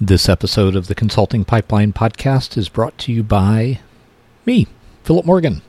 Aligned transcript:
This 0.00 0.28
episode 0.28 0.76
of 0.76 0.88
the 0.88 0.94
Consulting 0.94 1.46
Pipeline 1.46 1.94
podcast 1.94 2.58
is 2.58 2.68
brought 2.68 2.98
to 2.98 3.12
you 3.12 3.22
by 3.22 3.80
me, 4.44 4.66
Philip 5.04 5.24
Morgan. 5.24 5.62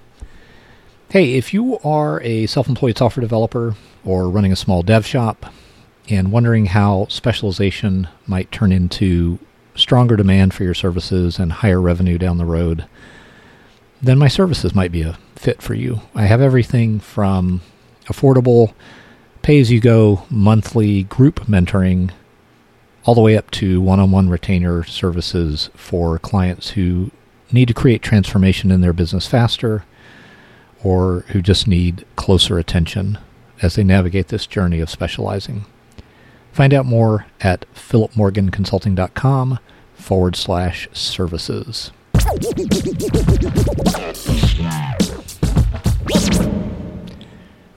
Hey, 1.11 1.35
if 1.35 1.53
you 1.53 1.79
are 1.79 2.21
a 2.21 2.45
self 2.47 2.67
employed 2.67 2.97
software 2.97 3.21
developer 3.21 3.75
or 4.03 4.27
running 4.27 4.51
a 4.51 4.57
small 4.57 4.81
dev 4.81 5.05
shop 5.05 5.45
and 6.09 6.29
wondering 6.29 6.65
how 6.65 7.07
specialization 7.07 8.09
might 8.25 8.51
turn 8.51 8.73
into 8.73 9.39
stronger 9.75 10.17
demand 10.17 10.53
for 10.53 10.65
your 10.65 10.73
services 10.73 11.39
and 11.39 11.53
higher 11.53 11.79
revenue 11.79 12.17
down 12.17 12.37
the 12.37 12.43
road, 12.43 12.85
then 14.01 14.17
my 14.19 14.27
services 14.27 14.75
might 14.75 14.91
be 14.91 15.03
a 15.03 15.17
fit 15.37 15.61
for 15.61 15.73
you. 15.73 16.01
I 16.13 16.23
have 16.23 16.41
everything 16.41 16.99
from 16.99 17.61
affordable, 18.07 18.73
pay 19.41 19.57
as 19.61 19.71
you 19.71 19.79
go 19.79 20.23
monthly 20.29 21.03
group 21.03 21.45
mentoring 21.45 22.11
all 23.07 23.15
the 23.15 23.21
way 23.21 23.37
up 23.37 23.49
to 23.49 23.79
one 23.79 24.01
on 24.01 24.11
one 24.11 24.27
retainer 24.29 24.83
services 24.83 25.69
for 25.73 26.19
clients 26.19 26.71
who 26.71 27.09
need 27.53 27.69
to 27.69 27.73
create 27.73 28.01
transformation 28.01 28.69
in 28.69 28.81
their 28.81 28.91
business 28.91 29.25
faster 29.25 29.85
or 30.83 31.23
who 31.29 31.41
just 31.41 31.69
need 31.69 32.05
closer 32.17 32.59
attention 32.59 33.17
as 33.61 33.75
they 33.75 33.83
navigate 33.83 34.27
this 34.27 34.45
journey 34.45 34.81
of 34.81 34.89
specializing. 34.89 35.65
Find 36.51 36.73
out 36.73 36.85
more 36.85 37.27
at 37.39 37.65
philipmorganconsulting.com 37.73 39.59
forward 39.93 40.35
slash 40.35 40.89
services. 40.91 41.91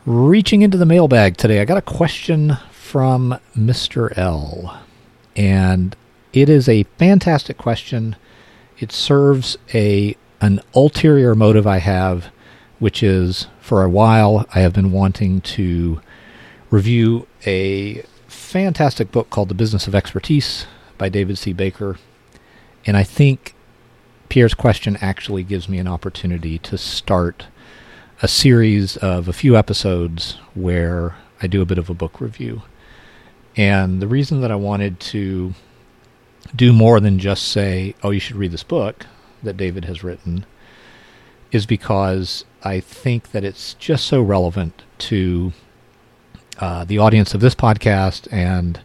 Reaching 0.04 0.62
into 0.62 0.76
the 0.76 0.86
mailbag 0.86 1.36
today, 1.36 1.60
I 1.60 1.64
got 1.64 1.78
a 1.78 1.82
question 1.82 2.56
from 2.72 3.38
Mr. 3.56 4.12
L 4.18 4.80
and 5.36 5.96
it 6.32 6.48
is 6.48 6.68
a 6.68 6.84
fantastic 6.98 7.58
question. 7.58 8.16
It 8.78 8.92
serves 8.92 9.56
a 9.74 10.16
an 10.40 10.60
ulterior 10.74 11.34
motive 11.34 11.66
I 11.66 11.78
have, 11.78 12.30
which 12.78 13.02
is 13.02 13.46
for 13.60 13.84
a 13.84 13.90
while 13.90 14.46
I 14.54 14.60
have 14.60 14.72
been 14.72 14.90
wanting 14.90 15.42
to 15.42 16.00
review 16.70 17.26
a 17.46 18.02
fantastic 18.26 19.12
book 19.12 19.28
called 19.28 19.48
The 19.48 19.54
Business 19.54 19.86
of 19.86 19.94
Expertise 19.94 20.66
by 20.96 21.08
David 21.08 21.36
C. 21.36 21.52
Baker. 21.52 21.98
And 22.86 22.96
I 22.96 23.02
think 23.02 23.54
Pierre's 24.28 24.54
question 24.54 24.96
actually 25.00 25.42
gives 25.42 25.68
me 25.68 25.78
an 25.78 25.88
opportunity 25.88 26.58
to 26.60 26.78
start 26.78 27.46
a 28.22 28.28
series 28.28 28.96
of 28.98 29.28
a 29.28 29.32
few 29.32 29.56
episodes 29.56 30.38
where 30.54 31.16
I 31.42 31.46
do 31.46 31.60
a 31.60 31.66
bit 31.66 31.78
of 31.78 31.90
a 31.90 31.94
book 31.94 32.20
review. 32.20 32.62
And 33.56 34.00
the 34.00 34.06
reason 34.06 34.40
that 34.40 34.50
I 34.50 34.56
wanted 34.56 35.00
to 35.00 35.54
do 36.54 36.72
more 36.72 37.00
than 37.00 37.18
just 37.18 37.48
say, 37.48 37.94
oh, 38.02 38.10
you 38.10 38.20
should 38.20 38.36
read 38.36 38.52
this 38.52 38.62
book 38.62 39.06
that 39.42 39.56
David 39.56 39.84
has 39.86 40.04
written 40.04 40.46
is 41.52 41.66
because 41.66 42.44
I 42.62 42.80
think 42.80 43.32
that 43.32 43.44
it's 43.44 43.74
just 43.74 44.06
so 44.06 44.22
relevant 44.22 44.82
to 44.98 45.52
uh, 46.58 46.84
the 46.84 46.98
audience 46.98 47.34
of 47.34 47.40
this 47.40 47.54
podcast 47.54 48.28
and 48.32 48.80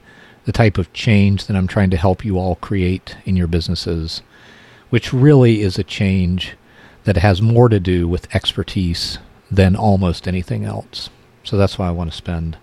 the 0.46 0.52
type 0.52 0.78
of 0.78 0.94
change 0.94 1.46
that 1.46 1.56
I'm 1.56 1.68
trying 1.68 1.90
to 1.90 1.98
help 1.98 2.24
you 2.24 2.38
all 2.38 2.56
create 2.56 3.18
in 3.26 3.36
your 3.36 3.48
businesses, 3.48 4.22
which 4.90 5.14
really 5.14 5.62
is 5.62 5.78
a 5.78 5.84
change 5.84 6.56
that 7.04 7.18
has 7.18 7.42
more 7.42 7.70
to 7.70 7.80
do 7.80 8.08
with 8.08 8.34
expertise 8.34 9.20
than 9.52 9.76
almost 9.76 10.28
anything 10.28 10.66
else. 10.66 11.10
So 11.44 11.58
that's 11.58 11.78
why 11.78 11.88
I 11.88 11.92
want 11.92 12.12
to 12.12 12.18
spend 12.18 12.58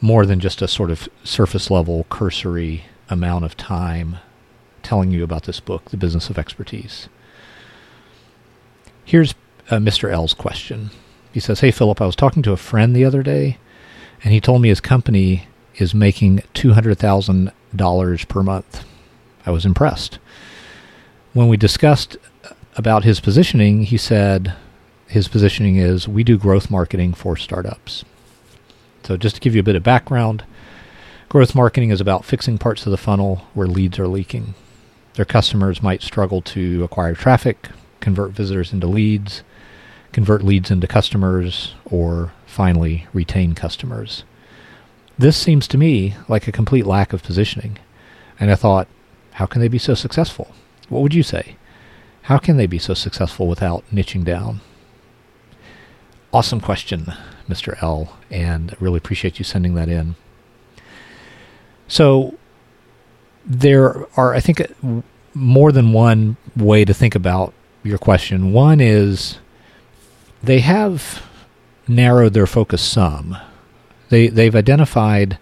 more 0.00 0.24
than 0.26 0.40
just 0.40 0.62
a 0.62 0.68
sort 0.68 0.90
of 0.90 1.08
surface 1.24 1.70
level, 1.70 2.06
cursory 2.08 2.84
amount 3.10 3.44
of 3.44 3.56
time 3.56 4.18
telling 4.82 5.10
you 5.10 5.24
about 5.24 5.44
this 5.44 5.60
book, 5.60 5.86
The 5.90 5.96
Business 5.96 6.30
of 6.30 6.38
Expertise. 6.38 7.08
Here's 9.04 9.34
uh, 9.70 9.76
Mr. 9.76 10.10
L's 10.10 10.34
question. 10.34 10.90
He 11.32 11.40
says, 11.40 11.60
Hey, 11.60 11.70
Philip, 11.70 12.00
I 12.00 12.06
was 12.06 12.16
talking 12.16 12.42
to 12.42 12.52
a 12.52 12.56
friend 12.56 12.94
the 12.94 13.04
other 13.04 13.22
day, 13.22 13.58
and 14.22 14.32
he 14.32 14.40
told 14.40 14.62
me 14.62 14.68
his 14.68 14.80
company 14.80 15.46
is 15.76 15.94
making 15.94 16.38
$200,000 16.54 18.28
per 18.28 18.42
month. 18.42 18.84
I 19.46 19.50
was 19.50 19.64
impressed. 19.64 20.18
When 21.32 21.48
we 21.48 21.56
discussed 21.56 22.16
about 22.76 23.04
his 23.04 23.20
positioning, 23.20 23.84
he 23.84 23.96
said 23.96 24.54
his 25.06 25.28
positioning 25.28 25.76
is 25.76 26.08
we 26.08 26.24
do 26.24 26.38
growth 26.38 26.70
marketing 26.70 27.14
for 27.14 27.36
startups. 27.36 28.04
So, 29.08 29.16
just 29.16 29.36
to 29.36 29.40
give 29.40 29.54
you 29.54 29.60
a 29.60 29.64
bit 29.64 29.74
of 29.74 29.82
background, 29.82 30.44
growth 31.30 31.54
marketing 31.54 31.88
is 31.88 31.98
about 31.98 32.26
fixing 32.26 32.58
parts 32.58 32.84
of 32.84 32.90
the 32.90 32.98
funnel 32.98 33.36
where 33.54 33.66
leads 33.66 33.98
are 33.98 34.06
leaking. 34.06 34.52
Their 35.14 35.24
customers 35.24 35.82
might 35.82 36.02
struggle 36.02 36.42
to 36.42 36.84
acquire 36.84 37.14
traffic, 37.14 37.70
convert 38.00 38.32
visitors 38.32 38.70
into 38.70 38.86
leads, 38.86 39.42
convert 40.12 40.42
leads 40.42 40.70
into 40.70 40.86
customers, 40.86 41.74
or 41.86 42.34
finally 42.44 43.06
retain 43.14 43.54
customers. 43.54 44.24
This 45.16 45.38
seems 45.38 45.66
to 45.68 45.78
me 45.78 46.14
like 46.28 46.46
a 46.46 46.52
complete 46.52 46.84
lack 46.84 47.14
of 47.14 47.22
positioning. 47.22 47.78
And 48.38 48.50
I 48.50 48.56
thought, 48.56 48.88
how 49.32 49.46
can 49.46 49.62
they 49.62 49.68
be 49.68 49.78
so 49.78 49.94
successful? 49.94 50.52
What 50.90 51.00
would 51.00 51.14
you 51.14 51.22
say? 51.22 51.56
How 52.24 52.36
can 52.36 52.58
they 52.58 52.66
be 52.66 52.78
so 52.78 52.92
successful 52.92 53.46
without 53.46 53.84
niching 53.90 54.22
down? 54.22 54.60
Awesome 56.30 56.60
question. 56.60 57.14
Mr. 57.48 57.80
L, 57.82 58.16
and 58.30 58.70
I 58.70 58.76
really 58.80 58.98
appreciate 58.98 59.38
you 59.38 59.44
sending 59.44 59.74
that 59.74 59.88
in. 59.88 60.16
So 61.88 62.34
there 63.44 64.06
are, 64.16 64.34
I 64.34 64.40
think, 64.40 64.62
more 65.34 65.72
than 65.72 65.92
one 65.92 66.36
way 66.56 66.84
to 66.84 66.92
think 66.92 67.14
about 67.14 67.54
your 67.82 67.98
question. 67.98 68.52
One 68.52 68.80
is 68.80 69.38
they 70.42 70.60
have 70.60 71.26
narrowed 71.86 72.34
their 72.34 72.46
focus 72.46 72.82
some. 72.82 73.36
They 74.10 74.28
they've 74.28 74.54
identified 74.54 75.38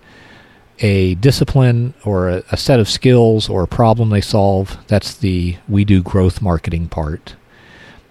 a 0.81 1.15
discipline 1.17 1.95
or 2.05 2.29
a, 2.29 2.43
a, 2.53 2.57
set 2.57 2.79
of 2.79 2.89
skills 2.89 3.49
or 3.49 3.63
a 3.63 3.69
problem 3.69 4.11
they 4.11 4.21
solve. 4.21 4.77
That's 4.89 5.15
the 5.15 5.57
we 5.69 5.85
do 5.85 6.03
growth 6.03 6.43
marketing 6.43 6.89
part. 6.89 7.35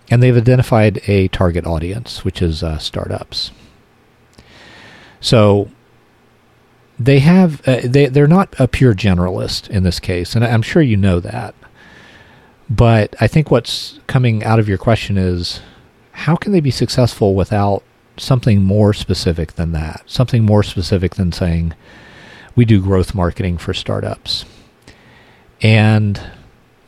And 0.10 0.22
they've 0.22 0.36
identified 0.36 1.02
a 1.08 1.28
target 1.28 1.66
audience, 1.66 2.24
which 2.26 2.42
is 2.42 2.64
uh, 2.64 2.78
startups. 2.78 3.52
So 5.20 5.70
they 7.00 7.20
have 7.20 7.68
uh, 7.68 7.82
they 7.84 8.08
they're 8.08 8.28
not 8.28 8.56
a 8.60 8.68
pure 8.68 8.94
generalist 8.94 9.70
in 9.70 9.84
this 9.84 10.00
case, 10.00 10.36
and 10.36 10.46
I'm 10.46 10.62
sure 10.62 10.82
you 10.82 10.98
know 10.98 11.20
that. 11.20 11.56
But 12.70 13.16
I 13.20 13.28
think 13.28 13.52
what's 13.52 14.00
coming 14.08 14.44
out 14.44 14.60
of 14.60 14.68
your 14.68 14.78
question 14.78 15.18
is 15.18 15.62
how 16.12 16.36
can 16.36 16.52
they 16.52 16.62
be 16.62 16.72
successful 16.72 17.36
without 17.36 17.84
something 18.18 18.64
more 18.64 18.94
specific 18.94 19.54
than 19.54 19.72
that? 19.74 20.02
Something 20.06 20.44
more 20.44 20.64
specific 20.64 21.16
than 21.16 21.32
saying 21.32 21.74
we 22.56 22.66
do 22.66 22.82
growth 22.82 23.14
marketing 23.14 23.58
for 23.58 23.74
startups. 23.74 24.46
And 25.62 26.22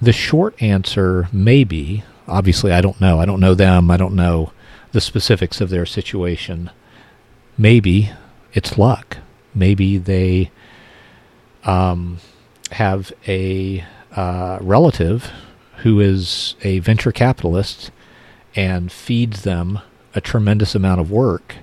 the 0.02 0.14
short 0.14 0.62
answer 0.62 1.28
may 1.32 1.64
be 1.64 2.04
obviously 2.28 2.72
I 2.72 2.82
don't 2.82 3.00
know. 3.00 3.20
I 3.20 3.26
don't 3.26 3.40
know 3.40 3.54
them. 3.54 3.92
I 3.92 3.98
don't 3.98 4.16
know 4.16 4.52
the 4.92 5.02
specifics 5.02 5.62
of 5.62 5.70
their 5.70 5.86
situation. 5.86 6.72
Maybe 7.57 8.12
it's 8.53 8.78
luck. 8.78 9.18
Maybe 9.53 9.97
they 9.97 10.51
um, 11.63 12.19
have 12.72 13.12
a 13.28 13.84
uh, 14.16 14.59
relative 14.62 15.31
who 15.78 16.00
is 16.00 16.56
a 16.63 16.79
venture 16.79 17.12
capitalist 17.12 17.91
and 18.56 18.91
feeds 18.91 19.44
them 19.44 19.79
a 20.16 20.22
tremendous 20.22 20.73
amount 20.73 21.00
of 21.00 21.12
work, 21.12 21.57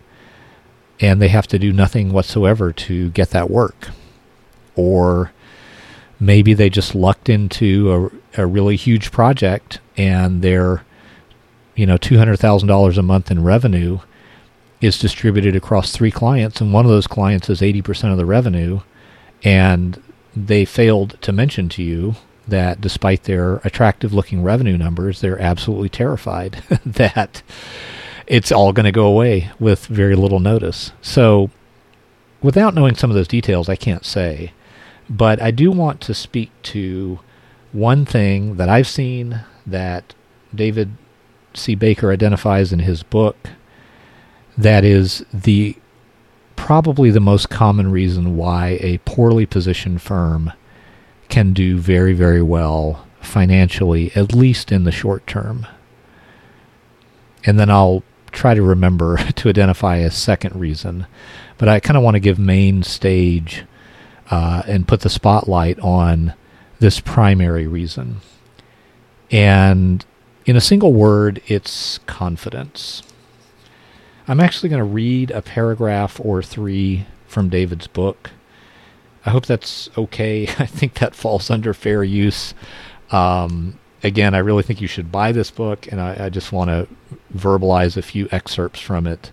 and 1.00 1.20
they 1.20 1.28
have 1.28 1.46
to 1.48 1.58
do 1.58 1.72
nothing 1.72 2.12
whatsoever 2.12 2.72
to 2.72 3.10
get 3.10 3.30
that 3.30 3.50
work. 3.50 3.88
Or 4.76 5.32
maybe 6.20 6.54
they 6.54 6.70
just 6.70 6.94
lucked 6.94 7.28
into 7.28 8.10
a, 8.36 8.42
a 8.42 8.46
really 8.46 8.76
huge 8.76 9.10
project 9.10 9.80
and 9.96 10.42
they're, 10.42 10.84
you 11.74 11.86
know, 11.86 11.98
$200,000 11.98 12.98
a 12.98 13.02
month 13.02 13.30
in 13.30 13.42
revenue 13.42 13.98
is 14.84 14.98
distributed 14.98 15.56
across 15.56 15.92
three 15.92 16.10
clients, 16.10 16.60
and 16.60 16.72
one 16.72 16.84
of 16.84 16.90
those 16.90 17.06
clients 17.06 17.48
is 17.48 17.60
80% 17.60 18.12
of 18.12 18.18
the 18.18 18.26
revenue, 18.26 18.80
and 19.42 20.02
they 20.36 20.64
failed 20.64 21.20
to 21.22 21.32
mention 21.32 21.68
to 21.70 21.82
you 21.82 22.16
that 22.46 22.80
despite 22.80 23.24
their 23.24 23.56
attractive 23.64 24.12
looking 24.12 24.42
revenue 24.42 24.76
numbers, 24.76 25.20
they're 25.20 25.40
absolutely 25.40 25.88
terrified 25.88 26.62
that 26.86 27.42
it's 28.26 28.52
all 28.52 28.72
going 28.72 28.84
to 28.84 28.92
go 28.92 29.06
away 29.06 29.50
with 29.58 29.86
very 29.86 30.14
little 30.14 30.40
notice. 30.40 30.92
So, 31.00 31.50
without 32.42 32.74
knowing 32.74 32.94
some 32.94 33.10
of 33.10 33.16
those 33.16 33.28
details, 33.28 33.68
I 33.68 33.76
can't 33.76 34.04
say. 34.04 34.52
But 35.08 35.40
I 35.40 35.50
do 35.50 35.70
want 35.70 36.00
to 36.02 36.14
speak 36.14 36.50
to 36.64 37.20
one 37.72 38.04
thing 38.04 38.56
that 38.56 38.68
I've 38.68 38.86
seen 38.86 39.40
that 39.66 40.14
David 40.54 40.96
C. 41.54 41.74
Baker 41.74 42.10
identifies 42.10 42.72
in 42.72 42.80
his 42.80 43.02
book 43.02 43.36
that 44.56 44.84
is 44.84 45.24
the 45.32 45.76
probably 46.56 47.10
the 47.10 47.20
most 47.20 47.50
common 47.50 47.90
reason 47.90 48.36
why 48.36 48.78
a 48.80 48.98
poorly 48.98 49.46
positioned 49.46 50.00
firm 50.00 50.52
can 51.28 51.52
do 51.52 51.78
very, 51.78 52.12
very 52.12 52.42
well 52.42 53.06
financially, 53.20 54.12
at 54.14 54.32
least 54.32 54.70
in 54.70 54.84
the 54.84 54.92
short 54.92 55.26
term. 55.26 55.66
And 57.44 57.58
then 57.58 57.70
I'll 57.70 58.02
try 58.32 58.54
to 58.54 58.62
remember 58.62 59.16
to 59.34 59.48
identify 59.48 59.96
a 59.96 60.10
second 60.10 60.58
reason. 60.58 61.06
But 61.58 61.68
I 61.68 61.80
kind 61.80 61.96
of 61.96 62.02
want 62.02 62.14
to 62.14 62.20
give 62.20 62.38
main 62.38 62.82
stage 62.82 63.64
uh, 64.30 64.62
and 64.66 64.88
put 64.88 65.00
the 65.00 65.10
spotlight 65.10 65.78
on 65.80 66.34
this 66.78 67.00
primary 67.00 67.66
reason. 67.66 68.20
And 69.30 70.04
in 70.46 70.56
a 70.56 70.60
single 70.60 70.92
word, 70.92 71.40
it's 71.46 71.98
confidence. 72.06 73.02
I'm 74.26 74.40
actually 74.40 74.70
going 74.70 74.80
to 74.80 74.84
read 74.84 75.30
a 75.30 75.42
paragraph 75.42 76.18
or 76.22 76.42
three 76.42 77.06
from 77.26 77.50
David's 77.50 77.86
book. 77.86 78.30
I 79.26 79.30
hope 79.30 79.46
that's 79.46 79.90
okay. 79.98 80.42
I 80.58 80.66
think 80.66 80.94
that 80.94 81.14
falls 81.14 81.50
under 81.50 81.74
fair 81.74 82.02
use. 82.02 82.54
Um, 83.10 83.78
again, 84.02 84.34
I 84.34 84.38
really 84.38 84.62
think 84.62 84.80
you 84.80 84.88
should 84.88 85.12
buy 85.12 85.32
this 85.32 85.50
book, 85.50 85.90
and 85.90 86.00
I, 86.00 86.26
I 86.26 86.28
just 86.30 86.52
want 86.52 86.70
to 86.70 86.88
verbalize 87.36 87.96
a 87.96 88.02
few 88.02 88.28
excerpts 88.30 88.80
from 88.80 89.06
it 89.06 89.30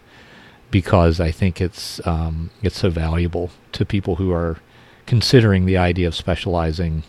because 0.71 1.19
I 1.19 1.31
think 1.31 1.61
it's 1.61 2.05
um, 2.07 2.49
it's 2.61 2.79
so 2.79 2.89
valuable 2.89 3.51
to 3.73 3.85
people 3.85 4.15
who 4.17 4.31
are 4.31 4.57
considering 5.05 5.65
the 5.65 5.77
idea 5.77 6.07
of 6.07 6.15
specializing. 6.15 7.03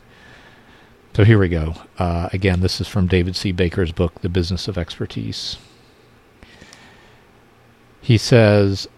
So 1.14 1.24
here 1.24 1.38
we 1.38 1.48
go. 1.48 1.74
Uh, 1.98 2.28
again, 2.32 2.60
this 2.60 2.80
is 2.80 2.88
from 2.88 3.06
David 3.06 3.36
C. 3.36 3.52
Baker's 3.52 3.92
book, 3.92 4.20
The 4.22 4.28
Business 4.28 4.66
of 4.66 4.78
Expertise. 4.78 5.58
He 8.02 8.18
says, 8.18 8.88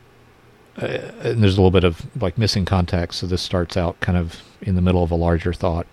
uh, 0.80 0.86
and 0.86 1.42
there's 1.42 1.54
a 1.54 1.60
little 1.60 1.70
bit 1.70 1.84
of 1.84 2.04
like 2.20 2.38
missing 2.38 2.64
context, 2.64 3.20
so 3.20 3.26
this 3.26 3.42
starts 3.42 3.76
out 3.76 4.00
kind 4.00 4.18
of 4.18 4.42
in 4.62 4.74
the 4.74 4.82
middle 4.82 5.04
of 5.04 5.10
a 5.10 5.16
larger 5.16 5.52
thought. 5.52 5.86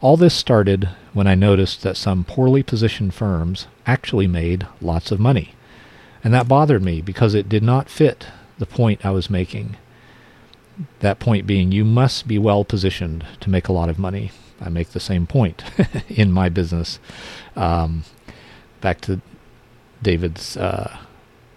All 0.00 0.16
this 0.16 0.34
started 0.34 0.90
when 1.14 1.26
I 1.26 1.34
noticed 1.34 1.82
that 1.82 1.96
some 1.96 2.24
poorly 2.24 2.62
positioned 2.62 3.14
firms 3.14 3.68
actually 3.86 4.26
made 4.26 4.66
lots 4.82 5.10
of 5.10 5.20
money. 5.20 5.54
And 6.22 6.34
that 6.34 6.48
bothered 6.48 6.82
me 6.82 7.00
because 7.00 7.34
it 7.34 7.48
did 7.48 7.62
not 7.62 7.88
fit 7.88 8.26
the 8.58 8.66
point 8.66 9.06
I 9.06 9.10
was 9.10 9.30
making. 9.30 9.76
That 11.00 11.20
point 11.20 11.46
being, 11.46 11.70
you 11.70 11.84
must 11.84 12.26
be 12.26 12.38
well 12.38 12.64
positioned 12.64 13.24
to 13.40 13.50
make 13.50 13.68
a 13.68 13.72
lot 13.72 13.88
of 13.88 13.98
money. 13.98 14.32
I 14.60 14.68
make 14.68 14.90
the 14.90 15.00
same 15.00 15.26
point 15.26 15.62
in 16.08 16.32
my 16.32 16.48
business. 16.48 16.98
Um, 17.56 18.04
back 18.80 19.00
to 19.02 19.20
David's 20.02 20.56
uh, 20.56 20.98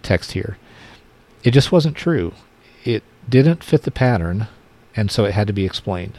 text 0.02 0.32
here. 0.32 0.56
It 1.44 1.52
just 1.52 1.72
wasn't 1.72 1.96
true. 1.96 2.32
It 2.84 3.02
didn't 3.28 3.64
fit 3.64 3.82
the 3.82 3.90
pattern, 3.90 4.48
and 4.96 5.10
so 5.10 5.24
it 5.24 5.34
had 5.34 5.46
to 5.46 5.52
be 5.52 5.64
explained. 5.64 6.18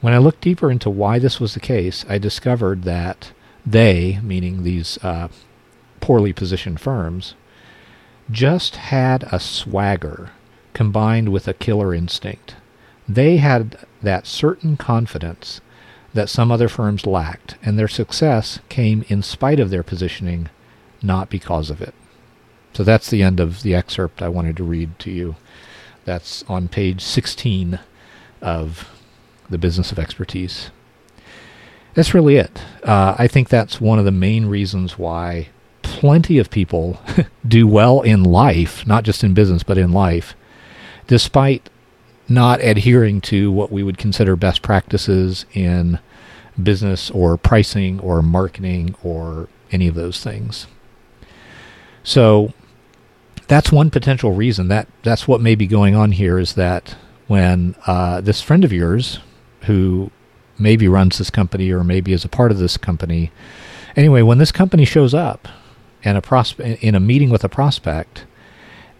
When 0.00 0.12
I 0.12 0.18
looked 0.18 0.42
deeper 0.42 0.70
into 0.70 0.90
why 0.90 1.18
this 1.18 1.40
was 1.40 1.54
the 1.54 1.60
case, 1.60 2.04
I 2.08 2.18
discovered 2.18 2.82
that 2.82 3.32
they, 3.64 4.20
meaning 4.22 4.62
these 4.62 4.98
uh, 5.02 5.28
poorly 6.00 6.32
positioned 6.32 6.80
firms, 6.80 7.34
just 8.30 8.76
had 8.76 9.24
a 9.32 9.40
swagger 9.40 10.30
combined 10.74 11.30
with 11.30 11.48
a 11.48 11.54
killer 11.54 11.94
instinct. 11.94 12.56
They 13.08 13.38
had 13.38 13.78
that 14.02 14.26
certain 14.26 14.76
confidence 14.76 15.60
that 16.12 16.28
some 16.28 16.50
other 16.50 16.68
firms 16.68 17.06
lacked, 17.06 17.56
and 17.62 17.78
their 17.78 17.88
success 17.88 18.58
came 18.68 19.04
in 19.08 19.22
spite 19.22 19.60
of 19.60 19.70
their 19.70 19.82
positioning, 19.82 20.48
not 21.02 21.30
because 21.30 21.70
of 21.70 21.80
it. 21.80 21.94
So 22.76 22.84
that's 22.84 23.08
the 23.08 23.22
end 23.22 23.40
of 23.40 23.62
the 23.62 23.74
excerpt 23.74 24.20
I 24.20 24.28
wanted 24.28 24.58
to 24.58 24.62
read 24.62 24.98
to 24.98 25.10
you. 25.10 25.36
That's 26.04 26.44
on 26.46 26.68
page 26.68 27.00
16 27.00 27.80
of 28.42 28.90
the 29.48 29.56
business 29.56 29.92
of 29.92 29.98
expertise. 29.98 30.70
That's 31.94 32.12
really 32.12 32.36
it. 32.36 32.60
Uh, 32.84 33.16
I 33.18 33.28
think 33.28 33.48
that's 33.48 33.80
one 33.80 33.98
of 33.98 34.04
the 34.04 34.10
main 34.10 34.44
reasons 34.44 34.98
why 34.98 35.48
plenty 35.80 36.36
of 36.36 36.50
people 36.50 37.00
do 37.48 37.66
well 37.66 38.02
in 38.02 38.22
life, 38.22 38.86
not 38.86 39.04
just 39.04 39.24
in 39.24 39.32
business, 39.32 39.62
but 39.62 39.78
in 39.78 39.92
life, 39.92 40.34
despite 41.06 41.70
not 42.28 42.60
adhering 42.60 43.22
to 43.22 43.50
what 43.50 43.72
we 43.72 43.82
would 43.82 43.96
consider 43.96 44.36
best 44.36 44.60
practices 44.60 45.46
in 45.54 45.98
business 46.62 47.10
or 47.10 47.38
pricing 47.38 47.98
or 48.00 48.20
marketing 48.20 48.94
or 49.02 49.48
any 49.72 49.88
of 49.88 49.94
those 49.94 50.22
things. 50.22 50.66
So 52.04 52.52
that's 53.48 53.70
one 53.70 53.90
potential 53.90 54.32
reason 54.32 54.68
that 54.68 54.88
that's 55.02 55.28
what 55.28 55.40
may 55.40 55.54
be 55.54 55.66
going 55.66 55.94
on 55.94 56.12
here 56.12 56.38
is 56.38 56.54
that 56.54 56.96
when 57.26 57.74
uh, 57.86 58.20
this 58.20 58.40
friend 58.40 58.64
of 58.64 58.72
yours 58.72 59.20
who 59.62 60.10
maybe 60.58 60.88
runs 60.88 61.18
this 61.18 61.30
company 61.30 61.70
or 61.70 61.84
maybe 61.84 62.12
is 62.12 62.24
a 62.24 62.28
part 62.28 62.50
of 62.50 62.58
this 62.58 62.76
company. 62.76 63.30
Anyway, 63.94 64.22
when 64.22 64.38
this 64.38 64.52
company 64.52 64.84
shows 64.84 65.14
up 65.14 65.48
and 66.04 66.16
a 66.16 66.20
prospe- 66.20 66.78
in 66.80 66.94
a 66.94 67.00
meeting 67.00 67.30
with 67.30 67.44
a 67.44 67.48
prospect 67.48 68.26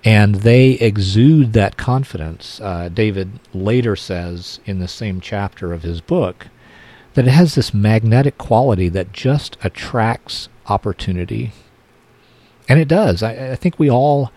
and 0.04 0.37
they 0.37 0.72
exude 0.72 1.52
that 1.52 1.76
confidence, 1.76 2.60
uh, 2.60 2.88
David 2.92 3.40
later 3.52 3.96
says 3.96 4.60
in 4.64 4.78
the 4.78 4.88
same 4.88 5.20
chapter 5.20 5.72
of 5.72 5.82
his 5.82 6.00
book 6.00 6.49
that 7.14 7.26
it 7.26 7.31
has 7.31 7.54
this 7.54 7.72
magnetic 7.72 8.38
quality 8.38 8.88
that 8.90 9.12
just 9.12 9.56
attracts 9.62 10.49
opportunity. 10.69 11.52
And 12.68 12.80
it 12.80 12.88
does. 12.88 13.22
I, 13.22 13.52
I 13.52 13.56
think 13.56 13.78
we 13.78 13.90
all 13.90 14.32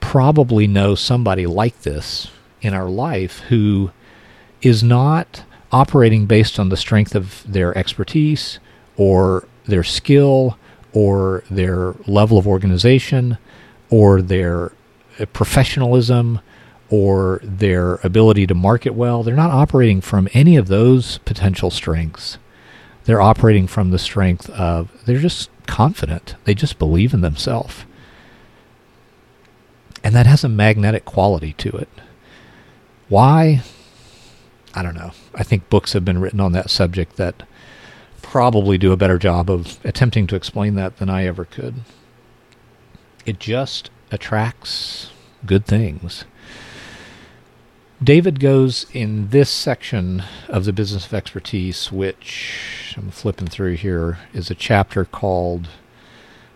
probably 0.00 0.66
know 0.66 0.94
somebody 0.94 1.46
like 1.46 1.82
this 1.82 2.30
in 2.60 2.74
our 2.74 2.88
life 2.88 3.40
who 3.48 3.90
is 4.60 4.82
not 4.82 5.44
operating 5.70 6.26
based 6.26 6.58
on 6.58 6.68
the 6.68 6.76
strength 6.76 7.14
of 7.14 7.42
their 7.50 7.76
expertise 7.76 8.58
or 8.96 9.48
their 9.64 9.82
skill 9.82 10.58
or 10.92 11.42
their 11.50 11.94
level 12.06 12.36
of 12.36 12.46
organization 12.46 13.38
or 13.90 14.20
their 14.20 14.72
uh, 15.18 15.26
professionalism 15.32 16.40
or 16.90 17.40
their 17.42 17.94
ability 18.04 18.46
to 18.46 18.54
market 18.54 18.94
well. 18.94 19.22
They're 19.22 19.34
not 19.34 19.50
operating 19.50 20.02
from 20.02 20.28
any 20.34 20.56
of 20.56 20.68
those 20.68 21.18
potential 21.18 21.70
strengths. 21.70 22.36
They're 23.04 23.22
operating 23.22 23.66
from 23.66 23.90
the 23.90 23.98
strength 23.98 24.50
of 24.50 24.90
they're 25.06 25.18
just 25.18 25.48
confident. 25.66 26.36
They 26.44 26.54
just 26.54 26.78
believe 26.78 27.14
in 27.14 27.20
themselves. 27.20 27.84
And 30.04 30.14
that 30.14 30.26
has 30.26 30.44
a 30.44 30.48
magnetic 30.48 31.04
quality 31.04 31.52
to 31.54 31.70
it. 31.70 31.88
Why? 33.08 33.62
I 34.74 34.82
don't 34.82 34.94
know. 34.94 35.12
I 35.34 35.42
think 35.42 35.68
books 35.68 35.92
have 35.92 36.04
been 36.04 36.20
written 36.20 36.40
on 36.40 36.52
that 36.52 36.70
subject 36.70 37.16
that 37.16 37.42
probably 38.22 38.78
do 38.78 38.92
a 38.92 38.96
better 38.96 39.18
job 39.18 39.50
of 39.50 39.78
attempting 39.84 40.26
to 40.28 40.36
explain 40.36 40.74
that 40.76 40.96
than 40.96 41.10
I 41.10 41.26
ever 41.26 41.44
could. 41.44 41.74
It 43.26 43.38
just 43.38 43.90
attracts 44.10 45.10
good 45.44 45.66
things. 45.66 46.24
David 48.02 48.40
goes 48.40 48.86
in 48.92 49.28
this 49.28 49.48
section 49.48 50.24
of 50.48 50.64
the 50.64 50.72
business 50.72 51.06
of 51.06 51.14
expertise, 51.14 51.92
which 51.92 52.94
I'm 52.96 53.12
flipping 53.12 53.46
through 53.46 53.74
here, 53.74 54.18
is 54.32 54.50
a 54.50 54.56
chapter 54.56 55.04
called 55.04 55.68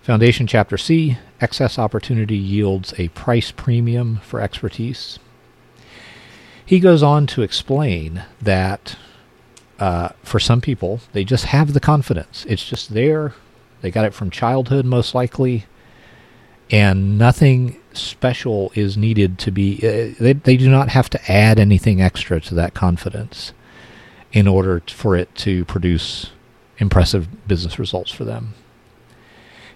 Foundation 0.02 0.48
Chapter 0.48 0.76
C 0.76 1.18
Excess 1.40 1.78
Opportunity 1.78 2.36
Yields 2.36 2.94
a 2.98 3.08
Price 3.08 3.52
Premium 3.52 4.16
for 4.24 4.40
Expertise. 4.40 5.20
He 6.64 6.80
goes 6.80 7.02
on 7.02 7.28
to 7.28 7.42
explain 7.42 8.24
that 8.42 8.96
uh, 9.78 10.08
for 10.24 10.40
some 10.40 10.60
people, 10.60 11.00
they 11.12 11.22
just 11.22 11.44
have 11.46 11.74
the 11.74 11.80
confidence. 11.80 12.44
It's 12.48 12.64
just 12.64 12.92
there. 12.92 13.34
They 13.82 13.92
got 13.92 14.04
it 14.04 14.14
from 14.14 14.30
childhood, 14.30 14.84
most 14.84 15.14
likely, 15.14 15.66
and 16.70 17.16
nothing 17.18 17.80
special 17.96 18.72
is 18.74 18.96
needed 18.96 19.38
to 19.40 19.50
be. 19.50 19.76
Uh, 19.78 20.14
they 20.18 20.32
they 20.32 20.56
do 20.56 20.70
not 20.70 20.88
have 20.90 21.10
to 21.10 21.32
add 21.32 21.58
anything 21.58 22.00
extra 22.00 22.40
to 22.40 22.54
that 22.54 22.74
confidence 22.74 23.52
in 24.32 24.46
order 24.46 24.82
for 24.88 25.16
it 25.16 25.34
to 25.36 25.64
produce 25.64 26.30
impressive 26.78 27.48
business 27.48 27.78
results 27.78 28.10
for 28.10 28.24
them. 28.24 28.54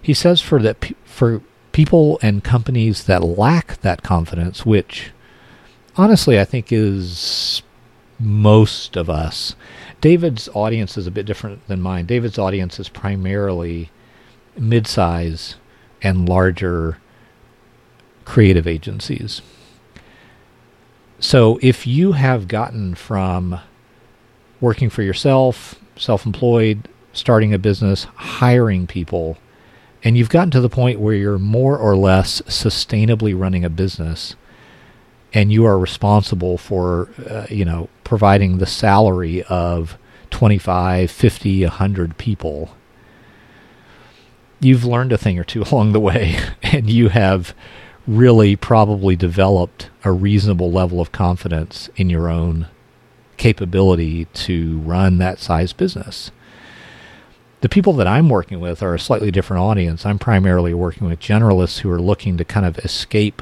He 0.01 0.13
says 0.13 0.41
for 0.41 0.61
that 0.61 0.93
for 1.03 1.41
people 1.71 2.19
and 2.21 2.43
companies 2.43 3.05
that 3.05 3.23
lack 3.23 3.81
that 3.81 4.03
confidence, 4.03 4.65
which 4.65 5.11
honestly, 5.97 6.39
I 6.39 6.45
think 6.45 6.71
is 6.71 7.61
most 8.19 8.95
of 8.95 9.09
us. 9.09 9.55
David's 9.99 10.49
audience 10.49 10.97
is 10.97 11.07
a 11.07 11.11
bit 11.11 11.25
different 11.25 11.65
than 11.67 11.81
mine. 11.81 12.05
David's 12.05 12.37
audience 12.37 12.79
is 12.79 12.89
primarily 12.89 13.89
mid-size 14.57 15.55
and 16.01 16.27
larger 16.27 16.97
creative 18.25 18.67
agencies. 18.67 19.41
So 21.19 21.59
if 21.61 21.85
you 21.85 22.13
have 22.13 22.47
gotten 22.47 22.95
from 22.95 23.59
working 24.59 24.89
for 24.89 25.03
yourself, 25.03 25.75
self-employed, 25.95 26.87
starting 27.13 27.53
a 27.53 27.59
business, 27.59 28.05
hiring 28.15 28.87
people, 28.87 29.37
and 30.03 30.17
you've 30.17 30.29
gotten 30.29 30.51
to 30.51 30.61
the 30.61 30.69
point 30.69 30.99
where 30.99 31.13
you're 31.13 31.37
more 31.37 31.77
or 31.77 31.95
less 31.95 32.41
sustainably 32.41 33.39
running 33.39 33.63
a 33.63 33.69
business, 33.69 34.35
and 35.33 35.51
you 35.51 35.65
are 35.65 35.77
responsible 35.77 36.57
for 36.57 37.09
uh, 37.29 37.45
you 37.49 37.65
know 37.65 37.87
providing 38.03 38.57
the 38.57 38.65
salary 38.65 39.43
of 39.43 39.97
25, 40.31 41.11
50, 41.11 41.63
100 41.63 42.17
people, 42.17 42.75
you've 44.59 44.85
learned 44.85 45.11
a 45.11 45.17
thing 45.17 45.37
or 45.37 45.43
two 45.43 45.63
along 45.71 45.91
the 45.91 45.99
way 45.99 46.37
and 46.63 46.89
you 46.89 47.09
have 47.09 47.53
really 48.07 48.55
probably 48.55 49.15
developed 49.15 49.89
a 50.03 50.11
reasonable 50.11 50.71
level 50.71 50.99
of 50.99 51.11
confidence 51.11 51.89
in 51.95 52.09
your 52.09 52.29
own 52.29 52.67
capability 53.37 54.25
to 54.25 54.79
run 54.79 55.17
that 55.17 55.39
size 55.39 55.73
business. 55.73 56.31
The 57.61 57.69
people 57.69 57.93
that 57.93 58.07
I'm 58.07 58.29
working 58.29 58.59
with 58.59 58.81
are 58.81 58.95
a 58.95 58.99
slightly 58.99 59.29
different 59.29 59.61
audience. 59.61 60.05
I'm 60.05 60.17
primarily 60.17 60.73
working 60.73 61.07
with 61.07 61.19
generalists 61.19 61.79
who 61.79 61.91
are 61.91 62.01
looking 62.01 62.37
to 62.37 62.45
kind 62.45 62.65
of 62.65 62.79
escape 62.79 63.41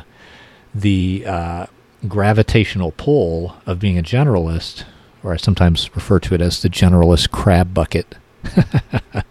the 0.75 1.23
uh, 1.25 1.65
gravitational 2.07 2.91
pull 2.91 3.55
of 3.65 3.79
being 3.79 3.97
a 3.97 4.03
generalist, 4.03 4.83
or 5.23 5.33
I 5.33 5.37
sometimes 5.37 5.93
refer 5.95 6.19
to 6.19 6.35
it 6.35 6.41
as 6.41 6.61
the 6.61 6.69
generalist 6.69 7.31
crab 7.31 7.73
bucket. 7.73 8.15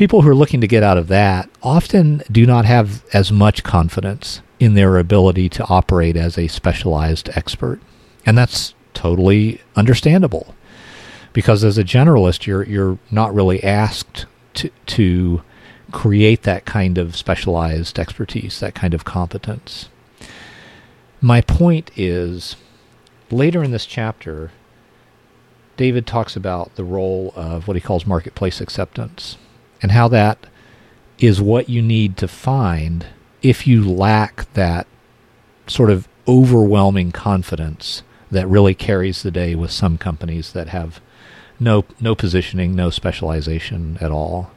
People 0.00 0.22
who 0.22 0.30
are 0.30 0.34
looking 0.34 0.62
to 0.62 0.66
get 0.66 0.82
out 0.82 0.96
of 0.96 1.08
that 1.08 1.50
often 1.62 2.22
do 2.32 2.46
not 2.46 2.64
have 2.64 3.04
as 3.12 3.30
much 3.30 3.62
confidence 3.62 4.40
in 4.58 4.72
their 4.72 4.96
ability 4.96 5.50
to 5.50 5.64
operate 5.66 6.16
as 6.16 6.38
a 6.38 6.48
specialized 6.48 7.28
expert. 7.34 7.82
And 8.24 8.38
that's 8.38 8.72
totally 8.94 9.60
understandable. 9.76 10.54
Because 11.34 11.62
as 11.64 11.76
a 11.76 11.84
generalist, 11.84 12.46
you're 12.46 12.62
you're 12.62 12.98
not 13.10 13.34
really 13.34 13.62
asked 13.62 14.24
to 14.54 14.70
to 14.86 15.42
create 15.92 16.44
that 16.44 16.64
kind 16.64 16.96
of 16.96 17.14
specialized 17.14 17.98
expertise, 17.98 18.58
that 18.60 18.74
kind 18.74 18.94
of 18.94 19.04
competence. 19.04 19.90
My 21.20 21.42
point 21.42 21.90
is 21.94 22.56
later 23.30 23.62
in 23.62 23.70
this 23.70 23.84
chapter, 23.84 24.50
David 25.76 26.06
talks 26.06 26.36
about 26.36 26.74
the 26.76 26.84
role 26.84 27.34
of 27.36 27.68
what 27.68 27.76
he 27.76 27.82
calls 27.82 28.06
marketplace 28.06 28.62
acceptance 28.62 29.36
and 29.82 29.92
how 29.92 30.08
that 30.08 30.46
is 31.18 31.40
what 31.40 31.68
you 31.68 31.82
need 31.82 32.16
to 32.16 32.28
find 32.28 33.06
if 33.42 33.66
you 33.66 33.88
lack 33.88 34.52
that 34.54 34.86
sort 35.66 35.90
of 35.90 36.08
overwhelming 36.26 37.12
confidence 37.12 38.02
that 38.30 38.46
really 38.46 38.74
carries 38.74 39.22
the 39.22 39.30
day 39.30 39.54
with 39.54 39.70
some 39.70 39.98
companies 39.98 40.52
that 40.52 40.68
have 40.68 41.00
no 41.58 41.84
no 42.00 42.14
positioning, 42.14 42.74
no 42.74 42.90
specialization 42.90 43.98
at 44.00 44.10
all. 44.10 44.50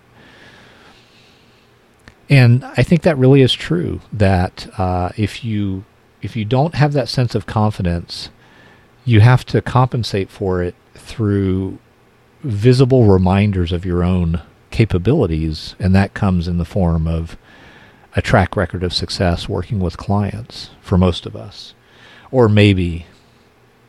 And 2.30 2.64
I 2.78 2.84
think 2.84 3.02
that 3.02 3.18
really 3.18 3.42
is 3.42 3.54
true. 3.54 4.02
That 4.12 4.68
uh, 4.80 5.10
if 5.18 5.44
you 5.44 5.84
if 6.22 6.36
you 6.36 6.46
don't 6.46 6.76
have 6.76 6.94
that 6.94 7.10
sense 7.10 7.36
of 7.36 7.46
confidence, 7.46 8.30
you 9.04 9.20
have 9.20 9.46
to 9.46 9.62
compensate 9.62 10.30
for 10.30 10.64
it 10.64 10.76
through 10.94 11.78
visible 12.42 13.06
reminders 13.06 13.72
of 13.72 13.86
your 13.86 14.04
own 14.04 14.42
capabilities, 14.74 15.76
and 15.80 15.96
that 15.96 16.16
comes 16.16 16.48
in 16.48 16.58
the 16.58 16.66
form 16.66 17.08
of 17.08 17.38
a 18.16 18.22
track 18.22 18.56
record 18.56 18.84
of 18.84 18.92
success 18.92 19.48
working 19.48 19.80
with 19.80 19.98
clients 19.98 20.72
for 20.82 20.98
most 20.98 21.26
of 21.26 21.36
us. 21.36 21.76
Or 22.32 22.50
maybe 22.50 23.06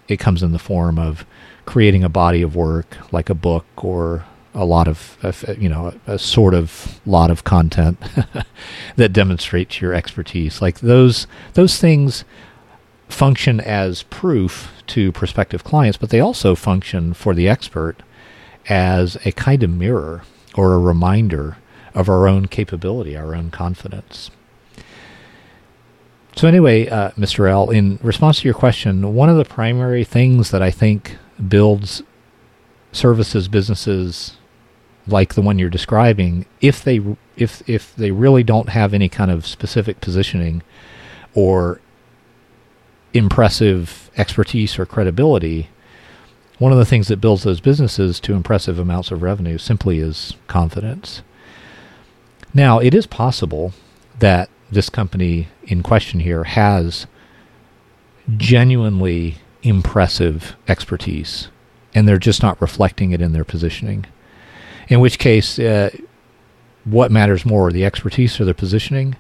it 0.09 0.19
comes 0.19 0.43
in 0.43 0.53
the 0.53 0.59
form 0.59 0.99
of 0.99 1.25
creating 1.65 2.05
a 2.05 2.11
body 2.11 2.43
of 2.43 2.55
work 2.55 2.99
like 3.11 3.31
a 3.31 3.35
book 3.35 3.65
or 3.83 4.27
a 4.53 4.67
lot 4.67 4.87
of, 4.87 5.17
you 5.59 5.71
know, 5.71 5.95
a, 6.07 6.19
sort 6.19 6.53
of 6.53 7.01
lot 7.07 7.31
of 7.31 7.45
content 7.45 7.99
that 8.97 9.13
demonstrates 9.13 9.81
your 9.81 9.95
expertise. 9.95 10.61
Like 10.61 10.81
those, 10.81 11.27
those 11.55 11.79
things 11.79 12.25
function 13.09 13.59
as 13.59 14.03
proof 14.05 14.71
to 14.89 15.13
prospective 15.13 15.65
clients, 15.65 15.97
but 15.97 16.11
they 16.11 16.21
also 16.21 16.55
function 16.55 17.15
for 17.15 17.35
the 17.35 17.49
expert 17.49 18.03
as 18.69 19.17
a 19.25 19.33
kind 19.33 19.63
of 19.63 19.71
mirror 19.71 20.23
or 20.57 20.75
a 20.75 20.79
reminder 20.79 21.59
of 21.95 22.09
our 22.09 22.27
own 22.27 22.47
capability, 22.47 23.17
our 23.17 23.35
own 23.35 23.51
confidence. 23.51 24.31
So, 26.37 26.49
anyway, 26.49 26.89
uh, 26.89 27.11
Mr. 27.13 27.49
L, 27.49 27.71
in 27.71 27.99
response 28.03 28.41
to 28.41 28.45
your 28.45 28.55
question, 28.55 29.15
one 29.15 29.29
of 29.29 29.37
the 29.37 29.45
primary 29.45 30.03
things 30.03 30.51
that 30.51 30.63
I 30.63 30.71
think 30.73 31.17
builds 31.49 32.03
services 32.91 33.47
businesses 33.49 34.37
like 35.07 35.35
the 35.35 35.43
one 35.43 35.59
you're 35.59 35.71
describing, 35.71 36.47
if 36.61 36.83
they 36.83 37.01
if 37.37 37.69
if 37.69 37.95
they 37.97 38.11
really 38.11 38.43
don't 38.43 38.71
have 38.71 38.95
any 38.95 39.09
kind 39.09 39.31
of 39.31 39.47
specific 39.47 40.01
positioning 40.01 40.63
or 41.35 41.81
impressive 43.13 44.11
expertise 44.17 44.79
or 44.79 44.87
credibility, 44.87 45.69
one 46.59 46.73
of 46.73 46.79
the 46.79 46.85
things 46.85 47.09
that 47.09 47.21
builds 47.21 47.43
those 47.43 47.61
businesses 47.61 48.21
to 48.21 48.35
impressive 48.35 48.79
amounts 48.79 49.11
of 49.11 49.23
revenue 49.23 49.59
simply 49.59 49.99
is 49.99 50.35
confidence. 50.47 51.23
Now, 52.53 52.79
it 52.79 52.95
is 52.95 53.07
possible 53.07 53.73
that 54.21 54.49
this 54.71 54.89
company 54.89 55.49
in 55.65 55.83
question 55.83 56.21
here 56.21 56.45
has 56.45 57.07
genuinely 58.37 59.37
impressive 59.63 60.57
expertise 60.69 61.49
and 61.95 62.07
they're 62.07 62.19
just 62.19 62.43
not 62.43 62.61
reflecting 62.61 63.13
it 63.13 63.21
in 63.21 63.33
their 63.33 63.45
positioning. 63.45 64.05
In 64.89 65.01
which 65.01 65.19
case, 65.19 65.59
uh, 65.59 65.91
what 66.85 67.11
matters 67.11 67.47
more, 67.47 67.73
the 67.73 67.85
expertise 67.85 68.41
or 68.41 68.45
the 68.45 68.55
positioning? 68.55 69.17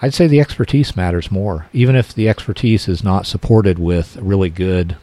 I'd 0.00 0.14
say 0.14 0.26
the 0.26 0.40
expertise 0.40 0.96
matters 0.96 1.30
more, 1.30 1.66
even 1.72 1.96
if 1.96 2.14
the 2.14 2.28
expertise 2.28 2.88
is 2.88 3.04
not 3.04 3.26
supported 3.26 3.78
with 3.78 4.16
really 4.16 4.48
good 4.48 4.96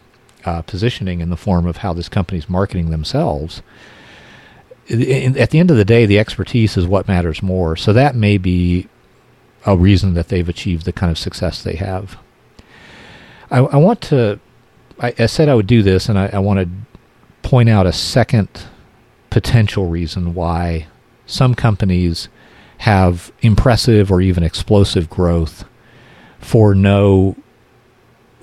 uh, 0.46 0.62
positioning 0.62 1.20
in 1.20 1.30
the 1.30 1.38
form 1.38 1.66
of 1.66 1.78
how 1.78 1.94
this 1.94 2.10
company's 2.10 2.50
marketing 2.50 2.92
themselves. 2.92 3.62
In, 4.88 5.38
at 5.38 5.50
the 5.50 5.60
end 5.60 5.72
of 5.72 5.78
the 5.78 5.86
day, 5.86 6.06
the 6.06 6.20
expertise 6.20 6.78
is 6.78 6.86
what 6.86 7.08
matters 7.08 7.42
more. 7.42 7.75
So 7.75 7.92
that 7.94 8.16
may 8.16 8.38
be 8.38 8.88
a 9.66 9.75
reason 9.75 10.14
that 10.14 10.28
they've 10.28 10.48
achieved 10.48 10.86
the 10.86 10.94
kind 10.94 11.12
of 11.12 11.18
success 11.18 11.64
they 11.64 11.75
have. 11.75 12.18
I, 13.50 13.60
I 13.60 13.78
want 13.78 14.02
to, 14.02 14.40
I, 15.00 15.14
I, 15.18 15.25
said 15.25 15.50
I 15.50 15.56
would 15.56 15.68
do 15.68 15.82
this, 15.82 16.08
and 16.08 16.20
I, 16.20 16.28
I 16.34 16.40
want 16.40 16.60
to 16.60 16.70
point 17.48 17.70
out 17.70 17.88
a 17.88 17.94
second 17.94 18.50
potential 19.30 19.88
reason 19.88 20.34
why 20.34 20.88
some 21.25 21.56
companies 21.56 22.30
have 22.80 23.32
impressive 23.42 24.12
or 24.12 24.22
even 24.22 24.44
explosive 24.44 25.10
growth 25.10 25.66
for 26.40 26.75
no 26.75 27.36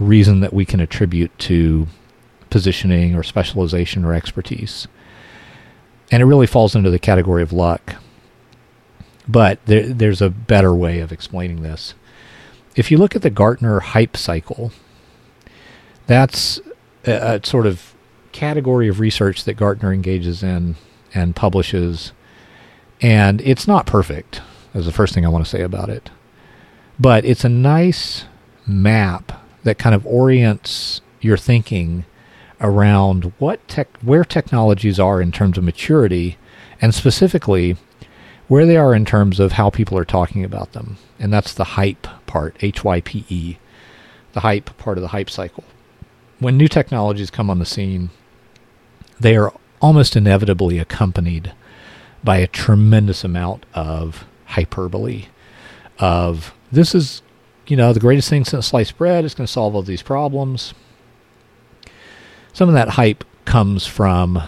reason 0.02 0.40
that 0.40 0.52
we 0.52 0.64
can 0.64 0.80
attribute 0.80 1.37
to 1.38 1.87
positioning 2.50 3.14
or 3.14 3.23
specialization 3.23 4.04
or 4.04 4.12
expertise. 4.12 4.87
And 6.11 6.23
it 6.23 6.26
really 6.26 6.47
falls 6.47 6.76
into 6.76 6.90
the 6.90 6.99
category 6.99 7.42
of 7.42 7.52
luck. 7.52 7.97
But 9.26 9.64
there, 9.66 9.87
there's 9.87 10.21
a 10.21 10.28
better 10.28 10.75
way 10.75 10.99
of 11.00 11.12
explaining 11.12 11.62
this. 11.62 11.94
If 12.76 12.90
you 12.90 12.99
look 12.99 13.16
at 13.16 13.23
the 13.23 13.30
Gartner 13.30 13.80
hype 13.80 14.16
cycle, 14.16 14.73
that's 16.06 16.61
a, 17.06 17.40
a 17.40 17.47
sort 17.47 17.66
of 17.66 17.94
category 18.32 18.88
of 18.88 19.00
research 19.00 19.44
that 19.44 19.54
Gartner 19.54 19.92
engages 19.92 20.42
in 20.42 20.76
and 21.14 21.37
publishes. 21.37 22.12
And 23.00 23.40
it's 23.42 23.66
not 23.66 23.87
perfect, 23.87 24.42
is 24.75 24.87
the 24.87 24.92
first 24.92 25.14
thing 25.14 25.25
I 25.25 25.30
want 25.30 25.44
to 25.44 25.50
say 25.50 25.62
about 25.62 25.88
it. 25.88 26.11
But 26.99 27.25
it's 27.25 27.44
a 27.44 27.49
nice 27.49 28.26
map 28.66 29.41
that 29.64 29.78
kind 29.78 29.95
of 29.95 30.07
orients 30.07 31.00
your 31.21 31.37
thinking 31.37 32.04
around 32.61 33.33
what 33.38 33.66
tech, 33.69 33.88
where 34.00 34.25
technologies 34.25 34.99
are 35.00 35.21
in 35.21 35.33
terms 35.33 35.59
of 35.59 35.64
maturity, 35.64 36.37
and 36.81 36.95
specifically 36.95 37.76
where 38.49 38.66
they 38.66 38.76
are 38.76 38.95
in 38.95 39.04
terms 39.04 39.40
of 39.40 39.52
how 39.52 39.71
people 39.71 39.97
are 39.97 40.04
talking 40.04 40.45
about 40.45 40.73
them. 40.73 40.97
And 41.19 41.33
that's 41.33 41.54
the 41.54 41.64
hype 41.64 42.07
part, 42.26 42.57
H 42.61 42.85
Y 42.85 43.00
P 43.00 43.25
E, 43.28 43.57
the 44.33 44.40
hype 44.40 44.76
part 44.78 44.99
of 44.99 45.02
the 45.02 45.09
hype 45.09 45.31
cycle. 45.31 45.64
When 46.38 46.57
new 46.57 46.69
technologies 46.69 47.31
come 47.31 47.50
on 47.50 47.59
the 47.61 47.64
scene, 47.64 48.11
they 49.19 49.37
are 49.37 49.52
almost 49.81 50.16
inevitably 50.16 50.78
accompanied 50.78 51.52
by 52.25 52.38
a 52.38 52.47
tremendous 52.47 53.25
amount 53.25 53.66
of 53.75 54.25
hyperbole 54.47 55.26
of 55.99 56.54
this 56.71 56.95
is 56.95 57.23
you 57.73 57.76
know 57.76 57.95
the 57.95 58.00
greatest 58.00 58.29
thing 58.29 58.45
since 58.45 58.67
sliced 58.67 58.99
bread 58.99 59.25
it's 59.25 59.33
going 59.33 59.47
to 59.47 59.52
solve 59.52 59.75
all 59.75 59.81
these 59.81 60.02
problems. 60.02 60.75
Some 62.52 62.69
of 62.69 62.75
that 62.75 62.91
hype 62.91 63.25
comes 63.47 63.87
from 63.87 64.43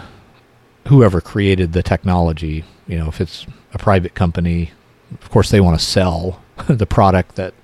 whoever 0.89 1.21
created 1.21 1.73
the 1.73 1.81
technology. 1.81 2.63
You 2.85 2.99
know 2.99 3.07
if 3.07 3.19
it's 3.19 3.47
a 3.73 3.79
private 3.79 4.13
company 4.13 4.73
of 5.19 5.31
course 5.31 5.49
they 5.49 5.59
want 5.59 5.79
to 5.79 5.83
sell 5.83 6.39
the 6.67 6.85
product 6.85 7.35
that 7.35 7.55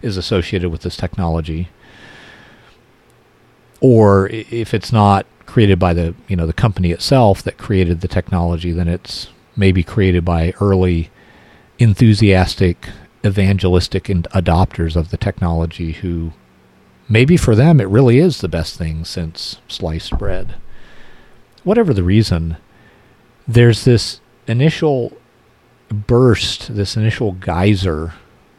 is 0.00 0.16
associated 0.16 0.70
with 0.70 0.80
this 0.80 0.96
technology. 0.96 1.68
Or 3.82 4.26
if 4.30 4.72
it's 4.72 4.90
not 4.90 5.26
created 5.44 5.78
by 5.78 5.92
the 5.92 6.14
you 6.28 6.36
know 6.36 6.46
the 6.46 6.54
company 6.54 6.92
itself 6.92 7.42
that 7.42 7.58
created 7.58 8.00
the 8.00 8.08
technology, 8.08 8.72
then 8.72 8.88
it's 8.88 9.28
maybe 9.54 9.82
created 9.82 10.24
by 10.24 10.54
early 10.62 11.10
enthusiastic 11.78 12.88
evangelistic 13.24 14.08
and 14.08 14.24
adopters 14.30 14.96
of 14.96 15.10
the 15.10 15.16
technology 15.16 15.92
who 15.92 16.32
maybe 17.08 17.36
for 17.36 17.54
them 17.54 17.80
it 17.80 17.88
really 17.88 18.18
is 18.18 18.40
the 18.40 18.48
best 18.48 18.76
thing 18.76 19.04
since 19.04 19.58
sliced 19.68 20.16
bread. 20.18 20.54
whatever 21.64 21.92
the 21.92 22.02
reason, 22.02 22.56
there's 23.46 23.84
this 23.84 24.20
initial 24.46 25.12
burst, 25.88 26.74
this 26.74 26.96
initial 26.96 27.32
geyser 27.32 28.14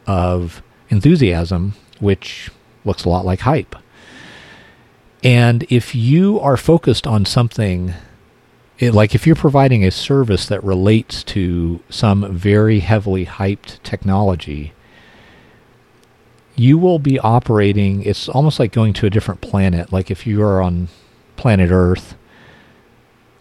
of 0.06 0.62
enthusiasm, 0.90 1.74
which 2.00 2.50
looks 2.86 3.06
a 3.06 3.10
lot 3.10 3.26
like 3.26 3.42
hype. 3.42 3.76
And 5.24 5.66
if 5.70 5.94
you 5.94 6.40
are 6.40 6.58
focused 6.58 7.06
on 7.06 7.26
something, 7.26 7.94
it, 8.82 8.96
like 8.96 9.14
if 9.14 9.28
you're 9.28 9.36
providing 9.36 9.86
a 9.86 9.92
service 9.92 10.48
that 10.48 10.64
relates 10.64 11.24
to 11.24 11.82
some 11.90 12.34
very 12.36 12.80
heavily 12.80 13.28
hyped 13.28 13.82
technology, 13.84 14.74
you 16.56 16.80
will 16.80 16.98
be 16.98 17.20
operating. 17.20 18.02
It's 18.02 18.28
almost 18.28 18.60
like 18.60 18.72
going 18.72 18.94
to 18.94 19.06
a 19.06 19.12
different 19.12 19.40
planet. 19.40 19.94
Like 19.94 20.10
if 20.10 20.26
you 20.26 20.42
are 20.42 20.64
on 20.64 20.88
planet 21.38 21.70
Earth, 21.72 22.16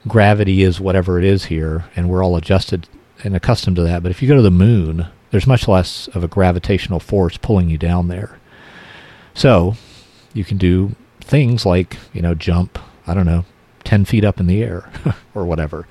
gravity 0.07 0.63
is 0.63 0.79
whatever 0.79 1.19
it 1.19 1.25
is 1.25 1.47
here, 1.47 1.87
and 1.97 2.11
we're 2.11 2.23
all 2.23 2.37
adjusted 2.37 2.87
and 3.25 3.35
accustomed 3.35 3.77
to 3.77 3.83
that. 3.83 4.03
But 4.03 4.11
if 4.11 4.21
you 4.21 4.29
go 4.29 4.37
to 4.37 4.43
the 4.43 4.51
moon, 4.51 5.07
there's 5.31 5.47
much 5.47 5.67
less 5.67 6.07
of 6.09 6.23
a 6.23 6.29
gravitational 6.29 7.01
force 7.01 7.39
pulling 7.39 7.71
you 7.71 7.79
down 7.79 8.09
there. 8.09 8.39
So 9.33 9.77
you 10.35 10.45
can 10.45 10.59
do 10.59 10.97
things 11.21 11.65
like, 11.65 11.97
you 12.13 12.21
know, 12.21 12.35
jump, 12.35 12.79
I 13.07 13.15
don't 13.15 13.27
know, 13.27 13.47
10 13.91 14.05
feet 14.05 14.25
up 14.25 14.39
in 14.39 14.47
the 14.47 14.63
air 14.63 14.89
or 15.35 15.45
whatever. 15.45 15.85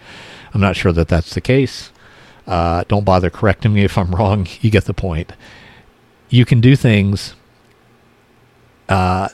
I'm 0.53 0.61
not 0.61 0.77
sure 0.77 0.93
that 0.93 1.09
that's 1.09 1.33
the 1.33 1.41
case. 1.41 1.91
Uh, 2.47 2.85
don't 2.87 3.03
bother 3.03 3.29
correcting 3.29 3.73
me 3.73 3.83
if 3.83 3.97
I'm 3.97 4.11
wrong. 4.15 4.47
You 4.61 4.71
get 4.71 4.85
the 4.85 4.93
point. 4.93 5.33
You 6.29 6.45
can 6.45 6.61
do 6.61 6.77
things 6.77 7.35
uh, 8.87 9.27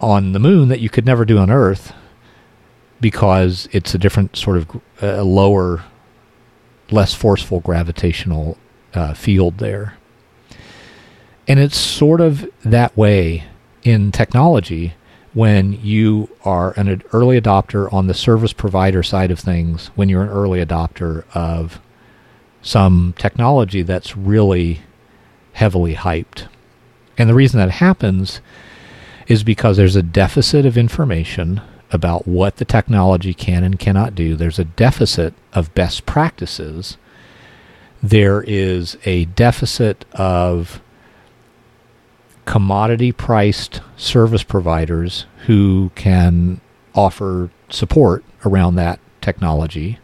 on 0.00 0.32
the 0.32 0.40
moon 0.40 0.66
that 0.70 0.80
you 0.80 0.88
could 0.88 1.06
never 1.06 1.24
do 1.24 1.38
on 1.38 1.52
Earth 1.52 1.92
because 3.00 3.68
it's 3.70 3.94
a 3.94 3.98
different 3.98 4.34
sort 4.34 4.56
of 4.56 4.80
uh, 5.00 5.22
lower, 5.22 5.84
less 6.90 7.14
forceful 7.14 7.60
gravitational 7.60 8.58
uh, 8.92 9.14
field 9.14 9.58
there. 9.58 9.96
And 11.46 11.60
it's 11.60 11.78
sort 11.78 12.20
of 12.20 12.50
that 12.64 12.96
way 12.96 13.44
in 13.84 14.10
technology 14.10 14.94
when 15.32 15.72
you 15.84 16.28
are 16.44 16.72
an 16.72 17.02
early 17.12 17.40
adopter 17.40 17.92
on 17.92 18.06
the 18.06 18.14
service 18.14 18.52
provider 18.52 19.02
side 19.02 19.30
of 19.30 19.38
things, 19.38 19.88
when 19.94 20.08
you're 20.08 20.22
an 20.22 20.28
early 20.28 20.64
adopter 20.64 21.24
of 21.34 21.80
some 22.62 23.14
technology 23.16 23.82
that's 23.82 24.16
really 24.16 24.80
heavily 25.52 25.94
hyped. 25.94 26.48
And 27.16 27.28
the 27.28 27.34
reason 27.34 27.58
that 27.60 27.70
happens 27.70 28.40
is 29.26 29.44
because 29.44 29.76
there's 29.76 29.96
a 29.96 30.02
deficit 30.02 30.66
of 30.66 30.76
information 30.76 31.60
about 31.92 32.26
what 32.26 32.56
the 32.56 32.64
technology 32.64 33.34
can 33.34 33.64
and 33.64 33.78
cannot 33.78 34.14
do. 34.14 34.36
There's 34.36 34.58
a 34.58 34.64
deficit 34.64 35.34
of 35.52 35.74
best 35.74 36.06
practices. 36.06 36.96
There 38.02 38.42
is 38.42 38.96
a 39.04 39.26
deficit 39.26 40.04
of 40.12 40.80
commodity 42.50 43.12
priced 43.12 43.80
service 43.96 44.42
providers 44.42 45.24
who 45.46 45.92
can 45.94 46.60
offer 46.96 47.48
support 47.68 48.24
around 48.44 48.74
that 48.74 48.98
technology. 49.20 50.00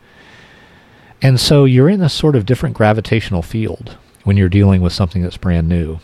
And 1.20 1.40
so 1.40 1.64
you're 1.64 1.88
in 1.88 2.00
a 2.00 2.08
sort 2.08 2.36
of 2.36 2.46
different 2.46 2.76
gravitational 2.76 3.42
field 3.42 3.96
when 4.22 4.36
you're 4.36 4.48
dealing 4.48 4.80
with 4.80 4.92
something 4.92 5.22
that's 5.22 5.36
brand 5.36 5.68
new. 5.68 5.98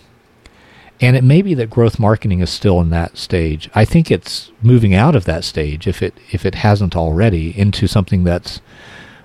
And 1.01 1.15
it 1.15 1.23
may 1.23 1.43
be 1.43 1.55
that 1.55 1.71
growth 1.71 2.01
marketing 2.01 2.41
is 2.41 2.51
still 2.51 2.81
in 2.81 2.91
that 2.91 3.17
stage. 3.17 3.71
I 3.73 3.85
think 3.85 4.11
it's 4.11 4.51
moving 4.61 4.95
out 4.95 5.15
of 5.15 5.25
that 5.27 5.45
stage 5.45 5.87
if 5.87 6.03
it 6.03 6.15
if 6.33 6.45
it 6.45 6.57
hasn't 6.57 6.97
already 6.97 7.57
into 7.57 7.87
something 7.87 8.25
that's 8.25 8.61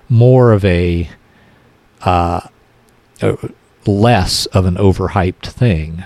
more 0.08 0.52
of 0.52 0.64
a 0.64 1.10
uh, 2.02 2.46
less 3.86 4.46
of 4.46 4.66
an 4.66 4.76
overhyped 4.76 5.48
thing 5.48 6.04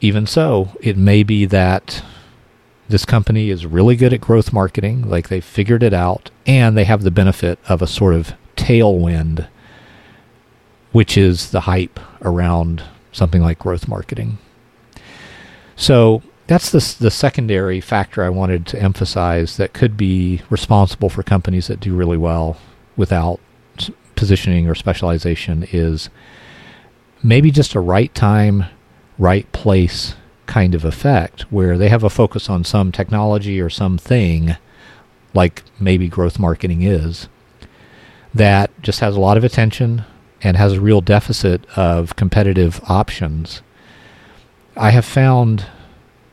even 0.00 0.26
so, 0.26 0.76
it 0.80 0.96
may 0.96 1.22
be 1.22 1.44
that 1.46 2.02
this 2.88 3.04
company 3.04 3.50
is 3.50 3.66
really 3.66 3.96
good 3.96 4.12
at 4.12 4.20
growth 4.20 4.52
marketing, 4.52 5.08
like 5.08 5.28
they 5.28 5.40
figured 5.40 5.82
it 5.82 5.94
out, 5.94 6.30
and 6.46 6.76
they 6.76 6.84
have 6.84 7.02
the 7.02 7.10
benefit 7.10 7.58
of 7.68 7.82
a 7.82 7.86
sort 7.86 8.14
of 8.14 8.34
tailwind, 8.56 9.46
which 10.92 11.16
is 11.16 11.50
the 11.50 11.60
hype 11.60 12.00
around 12.22 12.82
something 13.12 13.42
like 13.42 13.58
growth 13.58 13.86
marketing. 13.86 14.38
So 15.76 16.22
that's 16.46 16.70
the, 16.70 16.96
the 16.98 17.10
secondary 17.10 17.80
factor 17.80 18.24
I 18.24 18.28
wanted 18.28 18.66
to 18.68 18.82
emphasize 18.82 19.56
that 19.56 19.72
could 19.72 19.96
be 19.96 20.42
responsible 20.50 21.08
for 21.08 21.22
companies 21.22 21.68
that 21.68 21.78
do 21.78 21.94
really 21.94 22.18
well 22.18 22.56
without 22.96 23.38
positioning 24.16 24.68
or 24.68 24.74
specialization 24.74 25.66
is 25.70 26.10
maybe 27.22 27.50
just 27.50 27.74
a 27.74 27.80
right 27.80 28.14
time 28.14 28.64
right 29.20 29.52
place 29.52 30.14
kind 30.46 30.74
of 30.74 30.84
effect 30.84 31.42
where 31.52 31.76
they 31.78 31.90
have 31.90 32.02
a 32.02 32.10
focus 32.10 32.48
on 32.48 32.64
some 32.64 32.90
technology 32.90 33.60
or 33.60 33.70
something 33.70 34.56
like 35.34 35.62
maybe 35.78 36.08
growth 36.08 36.38
marketing 36.38 36.82
is 36.82 37.28
that 38.34 38.70
just 38.82 39.00
has 39.00 39.14
a 39.14 39.20
lot 39.20 39.36
of 39.36 39.44
attention 39.44 40.04
and 40.42 40.56
has 40.56 40.72
a 40.72 40.80
real 40.80 41.02
deficit 41.02 41.64
of 41.76 42.16
competitive 42.16 42.80
options. 42.88 43.60
I 44.74 44.90
have 44.90 45.04
found 45.04 45.66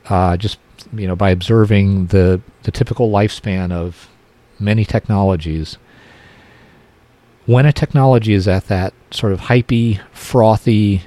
uh, 0.09 0.37
just 0.37 0.57
you 0.93 1.07
know 1.07 1.15
by 1.15 1.31
observing 1.31 2.07
the 2.07 2.41
the 2.63 2.71
typical 2.71 3.11
lifespan 3.11 3.71
of 3.71 4.09
many 4.59 4.85
technologies 4.85 5.77
when 7.45 7.65
a 7.65 7.73
technology 7.73 8.33
is 8.33 8.47
at 8.47 8.67
that 8.67 8.93
sort 9.11 9.33
of 9.33 9.41
hypey, 9.41 9.99
frothy 10.11 11.03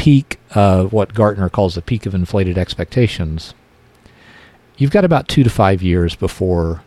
peak 0.00 0.40
of 0.54 0.94
what 0.94 1.12
Gartner 1.12 1.50
calls 1.50 1.74
the 1.74 1.82
peak 1.82 2.06
of 2.06 2.14
inflated 2.14 2.56
expectations, 2.56 3.52
you've 4.78 4.90
got 4.90 5.04
about 5.04 5.28
two 5.28 5.44
to 5.44 5.50
five 5.50 5.82
years 5.82 6.16
before 6.16 6.82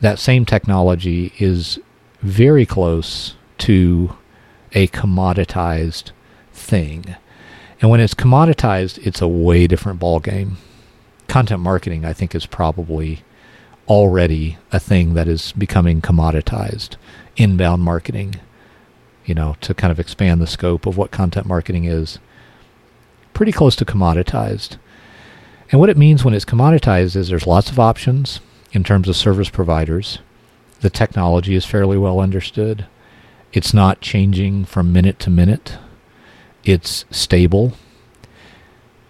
that 0.00 0.18
same 0.18 0.46
technology 0.46 1.30
is 1.38 1.78
very 2.22 2.64
close 2.64 3.34
to 3.58 4.16
a 4.72 4.86
commoditized 4.88 6.12
thing. 6.54 7.14
And 7.82 7.90
when 7.90 8.00
it's 8.00 8.14
commoditized, 8.14 9.06
it's 9.06 9.20
a 9.20 9.28
way 9.28 9.66
different 9.66 10.00
ballgame. 10.00 10.54
Content 11.28 11.60
marketing, 11.60 12.06
I 12.06 12.14
think, 12.14 12.34
is 12.34 12.46
probably 12.46 13.24
already 13.88 14.56
a 14.72 14.80
thing 14.80 15.12
that 15.12 15.28
is 15.28 15.52
becoming 15.52 16.00
commoditized. 16.00 16.96
Inbound 17.36 17.82
marketing, 17.82 18.36
you 19.26 19.34
know, 19.34 19.54
to 19.60 19.74
kind 19.74 19.92
of 19.92 20.00
expand 20.00 20.40
the 20.40 20.46
scope 20.46 20.86
of 20.86 20.96
what 20.96 21.10
content 21.10 21.46
marketing 21.46 21.84
is 21.84 22.18
pretty 23.34 23.52
close 23.52 23.76
to 23.76 23.84
commoditized. 23.84 24.78
And 25.70 25.80
what 25.80 25.90
it 25.90 25.98
means 25.98 26.24
when 26.24 26.34
it's 26.34 26.44
commoditized 26.44 27.16
is 27.16 27.28
there's 27.28 27.46
lots 27.46 27.70
of 27.70 27.78
options 27.78 28.40
in 28.72 28.84
terms 28.84 29.08
of 29.08 29.16
service 29.16 29.50
providers. 29.50 30.20
The 30.80 30.90
technology 30.90 31.54
is 31.54 31.64
fairly 31.64 31.96
well 31.96 32.20
understood. 32.20 32.86
It's 33.52 33.74
not 33.74 34.00
changing 34.00 34.64
from 34.64 34.92
minute 34.92 35.18
to 35.20 35.30
minute. 35.30 35.78
It's 36.64 37.04
stable. 37.10 37.72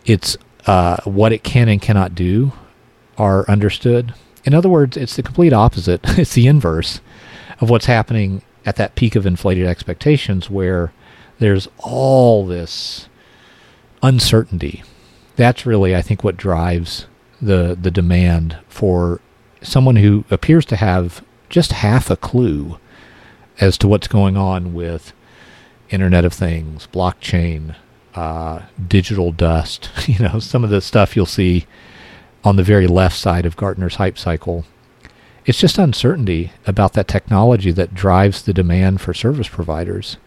It's 0.05 0.37
uh, 0.67 0.99
what 1.05 1.33
it 1.33 1.45
can 1.45 1.69
and 1.69 1.81
cannot 1.81 2.15
do 2.15 2.53
are 3.17 3.49
understood. 3.49 4.15
In 4.45 4.55
other 4.55 4.69
words, 4.69 4.97
it's 4.97 5.17
the 5.17 5.23
complete 5.23 5.53
opposite. 5.53 6.01
it's 6.19 6.35
the 6.35 6.47
inverse 6.47 7.01
of 7.61 7.71
what's 7.71 7.87
happening 7.87 8.43
at 8.67 8.77
that 8.77 8.95
peak 8.95 9.15
of 9.17 9.27
inflated 9.27 9.67
expectations 9.67 10.51
where 10.51 10.93
there's 11.39 11.69
all 11.79 12.47
this 12.47 13.09
uncertainty. 14.05 14.85
That's 15.37 15.67
really, 15.67 15.97
I 15.97 16.03
think, 16.03 16.23
what 16.23 16.37
drives 16.37 17.07
the 17.43 17.77
the 17.81 17.91
demand 17.91 18.59
for 18.69 19.21
someone 19.63 19.97
who 19.97 20.25
appears 20.31 20.65
to 20.67 20.77
have 20.77 21.25
just 21.49 21.73
half 21.73 22.11
a 22.11 22.17
clue 22.17 22.79
as 23.61 23.77
to 23.79 23.89
what's 23.89 24.09
going 24.09 24.37
on 24.37 24.75
with 24.75 25.13
Internet 25.91 26.25
of 26.25 26.33
Things, 26.33 26.87
blockchain, 26.93 27.75
uh, 28.15 28.63
digital 28.87 29.33
dust. 29.33 29.91
You 30.07 30.19
know, 30.19 30.39
some 30.39 30.65
of 30.65 30.71
the 30.71 30.83
stuff 30.83 31.17
you'll 31.17 31.27
see 31.27 31.67
on 32.45 32.57
the 32.57 32.63
very 32.63 32.87
left 32.87 33.17
side 33.17 33.47
of 33.47 33.57
Gartner's 33.57 33.95
hype 33.95 34.19
cycle. 34.19 34.67
It's 35.47 35.59
just 35.59 35.79
uncertainty 35.79 36.53
about 36.67 36.93
that 36.93 37.09
technology 37.09 37.71
that 37.73 37.95
drives 37.95 38.43
the 38.43 38.53
demand 38.53 39.01
for 39.01 39.15
service 39.15 39.49
providers. 39.49 40.19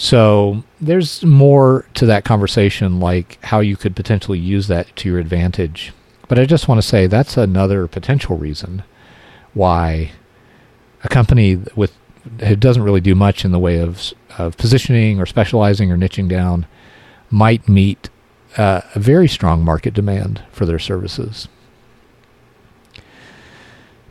So 0.00 0.64
there's 0.80 1.22
more 1.22 1.84
to 1.92 2.06
that 2.06 2.24
conversation, 2.24 3.00
like 3.00 3.38
how 3.44 3.60
you 3.60 3.76
could 3.76 3.94
potentially 3.94 4.38
use 4.38 4.66
that 4.68 4.96
to 4.96 5.10
your 5.10 5.18
advantage. 5.18 5.92
But 6.26 6.38
I 6.38 6.46
just 6.46 6.68
want 6.68 6.80
to 6.80 6.88
say 6.88 7.06
that's 7.06 7.36
another 7.36 7.86
potential 7.86 8.38
reason 8.38 8.82
why 9.52 10.12
a 11.04 11.08
company 11.08 11.56
with 11.76 11.94
who 12.42 12.56
doesn't 12.56 12.82
really 12.82 13.02
do 13.02 13.14
much 13.14 13.44
in 13.44 13.52
the 13.52 13.58
way 13.58 13.78
of 13.78 14.14
of 14.38 14.56
positioning 14.56 15.20
or 15.20 15.26
specializing 15.26 15.92
or 15.92 15.98
niching 15.98 16.30
down 16.30 16.64
might 17.28 17.68
meet 17.68 18.08
uh, 18.56 18.80
a 18.94 18.98
very 18.98 19.28
strong 19.28 19.62
market 19.62 19.92
demand 19.92 20.42
for 20.50 20.64
their 20.64 20.78
services. 20.78 21.46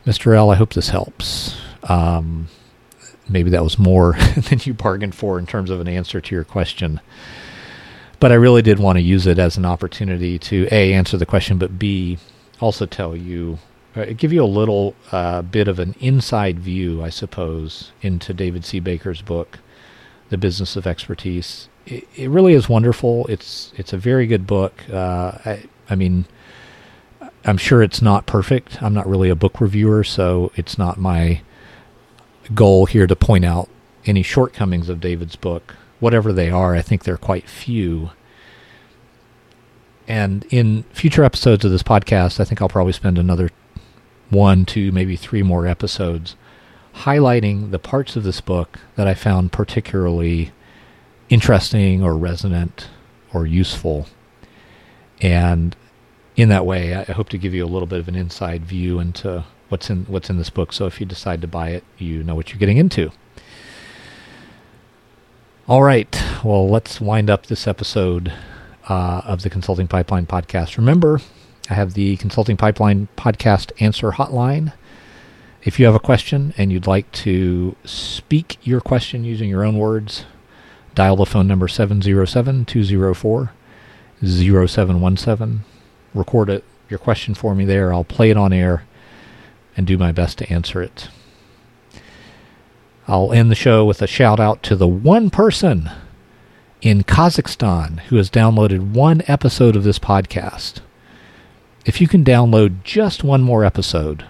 Mr. 0.06 0.36
L, 0.36 0.50
I 0.50 0.54
hope 0.54 0.74
this 0.74 0.90
helps. 0.90 1.60
Um, 1.82 2.46
maybe 3.30 3.50
that 3.50 3.64
was 3.64 3.78
more 3.78 4.12
than 4.48 4.60
you 4.62 4.74
bargained 4.74 5.14
for 5.14 5.38
in 5.38 5.46
terms 5.46 5.70
of 5.70 5.80
an 5.80 5.88
answer 5.88 6.20
to 6.20 6.34
your 6.34 6.44
question. 6.44 7.00
But 8.18 8.32
I 8.32 8.34
really 8.34 8.60
did 8.60 8.78
want 8.78 8.98
to 8.98 9.02
use 9.02 9.26
it 9.26 9.38
as 9.38 9.56
an 9.56 9.64
opportunity 9.64 10.38
to 10.40 10.68
A, 10.70 10.92
answer 10.92 11.16
the 11.16 11.24
question, 11.24 11.56
but 11.56 11.78
B, 11.78 12.18
also 12.60 12.84
tell 12.84 13.16
you, 13.16 13.58
uh, 13.96 14.06
give 14.16 14.32
you 14.32 14.44
a 14.44 14.46
little 14.46 14.94
uh, 15.10 15.42
bit 15.42 15.68
of 15.68 15.78
an 15.78 15.94
inside 16.00 16.60
view, 16.60 17.02
I 17.02 17.08
suppose, 17.08 17.92
into 18.02 18.34
David 18.34 18.64
C. 18.64 18.78
Baker's 18.78 19.22
book, 19.22 19.58
The 20.28 20.36
Business 20.36 20.76
of 20.76 20.86
Expertise. 20.86 21.68
It, 21.86 22.06
it 22.14 22.28
really 22.28 22.52
is 22.52 22.68
wonderful. 22.68 23.26
It's 23.28 23.72
it's 23.76 23.94
a 23.94 23.96
very 23.96 24.26
good 24.26 24.46
book. 24.46 24.84
Uh, 24.90 25.38
I, 25.44 25.64
I 25.88 25.94
mean, 25.94 26.26
I'm 27.44 27.56
sure 27.56 27.82
it's 27.82 28.02
not 28.02 28.26
perfect. 28.26 28.82
I'm 28.82 28.94
not 28.94 29.08
really 29.08 29.30
a 29.30 29.34
book 29.34 29.60
reviewer, 29.60 30.04
so 30.04 30.52
it's 30.56 30.76
not 30.76 30.98
my 30.98 31.40
goal 32.54 32.86
here 32.86 33.06
to 33.06 33.16
point 33.16 33.44
out 33.44 33.68
any 34.06 34.22
shortcomings 34.22 34.88
of 34.88 35.00
David's 35.00 35.36
book. 35.36 35.76
Whatever 35.98 36.32
they 36.32 36.50
are, 36.50 36.74
I 36.74 36.82
think 36.82 37.04
they're 37.04 37.16
quite 37.16 37.48
few. 37.48 38.10
And 40.08 40.44
in 40.50 40.84
future 40.92 41.24
episodes 41.24 41.64
of 41.64 41.70
this 41.70 41.82
podcast, 41.82 42.40
I 42.40 42.44
think 42.44 42.60
I'll 42.60 42.68
probably 42.68 42.92
spend 42.92 43.18
another 43.18 43.50
one, 44.30 44.64
two, 44.64 44.92
maybe 44.92 45.16
three 45.16 45.42
more 45.42 45.66
episodes 45.66 46.36
highlighting 46.94 47.70
the 47.70 47.78
parts 47.78 48.16
of 48.16 48.24
this 48.24 48.40
book 48.40 48.80
that 48.96 49.06
I 49.06 49.14
found 49.14 49.52
particularly 49.52 50.52
interesting 51.28 52.02
or 52.02 52.16
resonant 52.16 52.88
or 53.32 53.46
useful. 53.46 54.06
And 55.20 55.76
in 56.36 56.48
that 56.48 56.66
way, 56.66 56.94
I 56.94 57.04
hope 57.12 57.28
to 57.30 57.38
give 57.38 57.54
you 57.54 57.64
a 57.64 57.68
little 57.68 57.86
bit 57.86 58.00
of 58.00 58.08
an 58.08 58.16
inside 58.16 58.64
view 58.64 58.98
into 58.98 59.44
what's 59.70 59.88
in 59.88 60.04
what's 60.04 60.28
in 60.28 60.36
this 60.36 60.50
book. 60.50 60.72
So 60.72 60.86
if 60.86 61.00
you 61.00 61.06
decide 61.06 61.40
to 61.40 61.48
buy 61.48 61.70
it, 61.70 61.84
you 61.98 62.22
know 62.22 62.34
what 62.34 62.50
you're 62.50 62.58
getting 62.58 62.76
into. 62.76 63.10
All 65.66 65.82
right. 65.82 66.20
Well, 66.42 66.68
let's 66.68 67.00
wind 67.00 67.30
up 67.30 67.46
this 67.46 67.66
episode 67.66 68.32
uh, 68.88 69.22
of 69.24 69.42
the 69.42 69.50
Consulting 69.50 69.86
Pipeline 69.86 70.26
podcast. 70.26 70.76
Remember, 70.76 71.20
I 71.68 71.74
have 71.74 71.94
the 71.94 72.16
Consulting 72.16 72.56
Pipeline 72.56 73.08
podcast 73.16 73.70
answer 73.80 74.10
hotline. 74.10 74.72
If 75.62 75.78
you 75.78 75.86
have 75.86 75.94
a 75.94 76.00
question 76.00 76.54
and 76.56 76.72
you'd 76.72 76.86
like 76.86 77.12
to 77.12 77.76
speak 77.84 78.58
your 78.62 78.80
question 78.80 79.24
using 79.24 79.48
your 79.48 79.64
own 79.64 79.78
words, 79.78 80.24
dial 80.94 81.16
the 81.16 81.26
phone 81.26 81.46
number 81.46 81.68
707 81.68 82.64
204 82.64 83.52
0717. 84.24 85.60
Record 86.12 86.50
it, 86.50 86.64
your 86.88 86.98
question 86.98 87.34
for 87.34 87.54
me 87.54 87.64
there. 87.64 87.92
I'll 87.92 88.04
play 88.04 88.30
it 88.30 88.36
on 88.36 88.52
air 88.52 88.84
and 89.80 89.86
do 89.86 89.96
my 89.96 90.12
best 90.12 90.36
to 90.36 90.52
answer 90.52 90.82
it. 90.82 91.08
I'll 93.08 93.32
end 93.32 93.50
the 93.50 93.54
show 93.54 93.86
with 93.86 94.02
a 94.02 94.06
shout 94.06 94.38
out 94.38 94.62
to 94.64 94.76
the 94.76 94.86
one 94.86 95.30
person 95.30 95.90
in 96.82 97.02
Kazakhstan 97.02 98.00
who 98.00 98.16
has 98.16 98.28
downloaded 98.28 98.92
one 98.92 99.22
episode 99.26 99.76
of 99.76 99.84
this 99.84 99.98
podcast. 99.98 100.80
If 101.86 101.98
you 101.98 102.08
can 102.08 102.22
download 102.22 102.84
just 102.84 103.24
one 103.24 103.40
more 103.40 103.64
episode, 103.64 104.26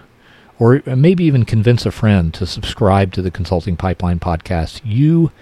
or 0.57 0.81
maybe 0.85 1.25
even 1.25 1.43
convince 1.43 1.85
a 1.85 1.91
friend 1.91 2.33
to 2.35 2.45
subscribe 2.45 3.11
to 3.11 3.21
the 3.21 3.29
Consulting 3.29 3.75
Pipeline 3.75 4.21
podcast, 4.21 4.79
you 4.85 5.33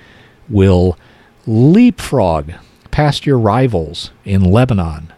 will 0.50 0.98
leapfrog 1.46 2.54
past 2.90 3.28
your 3.28 3.38
rivals 3.38 4.10
in 4.26 4.44
Lebanon, 4.44 5.14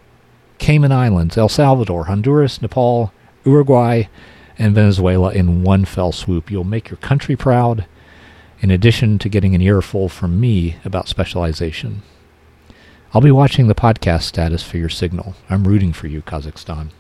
Cayman 0.58 0.91
Islands, 0.91 1.38
El 1.38 1.47
Salvador, 1.47 2.08
Honduras, 2.08 2.62
Nepal, 2.62 3.13
Uruguay, 3.45 4.04
and 4.62 4.76
Venezuela 4.76 5.34
in 5.34 5.63
one 5.63 5.86
fell 5.86 6.12
swoop. 6.12 6.52
You'll 6.52 6.63
make 6.63 6.91
your 6.91 6.97
country 6.97 7.36
proud, 7.36 7.86
in 8.60 8.69
addition 8.69 9.17
to 9.19 9.28
getting 9.28 9.56
an 9.56 9.62
earful 9.62 10.08
from 10.08 10.39
me 10.39 10.78
about 10.86 11.08
specialization. 11.08 12.04
I'll 13.12 13.21
be 13.21 13.32
watching 13.32 13.67
the 13.67 13.76
podcast 13.76 14.21
status 14.21 14.62
for 14.62 14.78
your 14.78 14.88
signal. 14.88 15.34
I'm 15.50 15.67
rooting 15.67 15.93
for 15.93 16.06
you, 16.06 16.21
Kazakhstan. 16.21 16.91